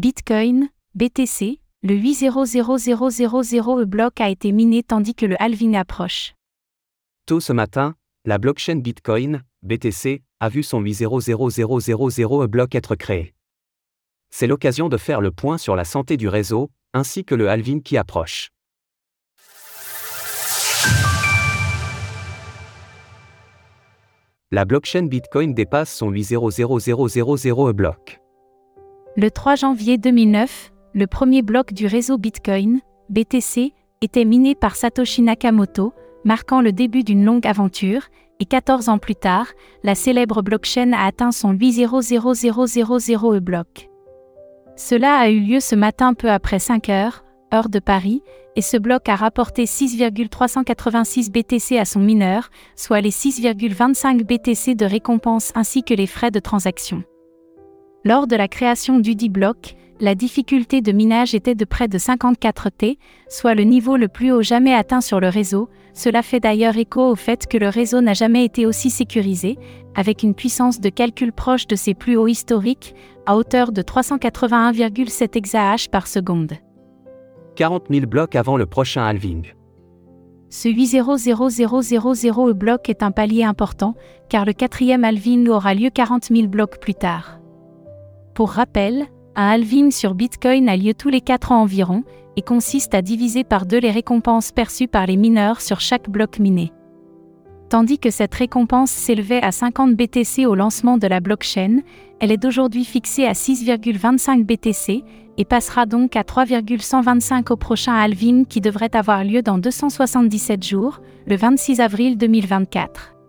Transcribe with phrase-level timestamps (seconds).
[0.00, 6.32] Bitcoin, BTC, le 800000 bloc a été miné tandis que le halving approche.
[7.26, 13.34] Tôt ce matin, la blockchain Bitcoin, BTC, a vu son 800000 bloc être créé.
[14.30, 17.82] C'est l'occasion de faire le point sur la santé du réseau, ainsi que le halving
[17.82, 18.48] qui approche.
[24.50, 28.20] La blockchain Bitcoin dépasse son 800000 bloc.
[29.16, 35.22] Le 3 janvier 2009, le premier bloc du réseau Bitcoin, BTC, était miné par Satoshi
[35.22, 35.92] Nakamoto,
[36.24, 38.02] marquant le début d'une longue aventure,
[38.38, 39.48] et 14 ans plus tard,
[39.82, 43.90] la célèbre blockchain a atteint son 800000 bloc.
[44.76, 48.22] Cela a eu lieu ce matin peu après 5 heures, heure de Paris,
[48.54, 54.86] et ce bloc a rapporté 6,386 BTC à son mineur, soit les 6,25 BTC de
[54.86, 57.02] récompense ainsi que les frais de transaction.
[58.02, 61.98] Lors de la création du dit bloc, la difficulté de minage était de près de
[61.98, 65.68] 54 T, soit le niveau le plus haut jamais atteint sur le réseau.
[65.92, 69.58] Cela fait d'ailleurs écho au fait que le réseau n'a jamais été aussi sécurisé,
[69.94, 72.94] avec une puissance de calcul proche de ses plus hauts historiques,
[73.26, 76.54] à hauteur de 381,7 exahash par seconde.
[77.56, 79.52] 40 000 blocs avant le prochain halving.
[80.48, 83.94] Ce 800000 bloc est un palier important,
[84.30, 87.39] car le quatrième halving aura lieu 40 000 blocs plus tard.
[88.40, 89.04] Pour rappel,
[89.36, 92.04] un halving sur Bitcoin a lieu tous les 4 ans environ,
[92.36, 96.38] et consiste à diviser par deux les récompenses perçues par les mineurs sur chaque bloc
[96.38, 96.72] miné.
[97.68, 101.80] Tandis que cette récompense s'élevait à 50 BTC au lancement de la blockchain,
[102.18, 105.04] elle est d'aujourd'hui fixée à 6,25 BTC
[105.36, 111.00] et passera donc à 3,125 au prochain halving qui devrait avoir lieu dans 277 jours,
[111.26, 113.19] le 26 avril 2024.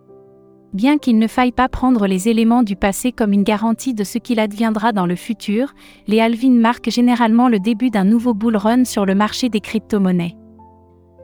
[0.72, 4.16] Bien qu'il ne faille pas prendre les éléments du passé comme une garantie de ce
[4.16, 5.74] qu'il adviendra dans le futur,
[6.06, 10.34] les halvings marquent généralement le début d'un nouveau bull run sur le marché des crypto-monnaies.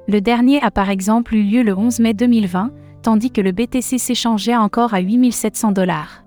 [0.06, 3.97] Le dernier a par exemple eu lieu le 11 mai 2020, tandis que le BTC
[3.98, 6.25] s'échangeait encore à 8700 dollars.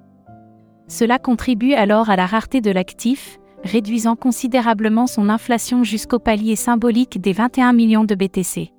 [0.87, 7.21] Cela contribue alors à la rareté de l'actif, réduisant considérablement son inflation jusqu'au palier symbolique
[7.21, 8.71] des 21 millions de BTC.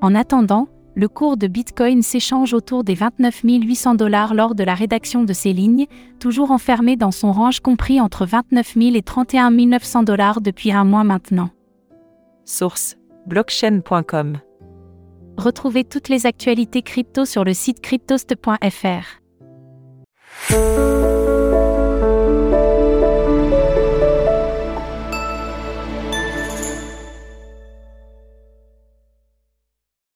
[0.00, 4.74] En attendant, le cours de Bitcoin s'échange autour des 29 800 dollars lors de la
[4.74, 5.86] rédaction de ces lignes,
[6.20, 10.84] toujours enfermé dans son range compris entre 29 000 et 31 900 dollars depuis un
[10.84, 11.50] mois maintenant.
[12.44, 12.96] Source
[13.26, 14.38] blockchain.com
[15.36, 19.20] Retrouvez toutes les actualités crypto sur le site cryptost.fr.